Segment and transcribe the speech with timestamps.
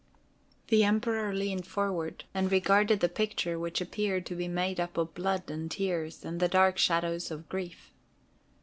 [0.69, 5.13] The Emperor leaned forward and regarded the picture, which appeared to be made up of
[5.13, 7.91] blood and tears and the dark shadows of grief.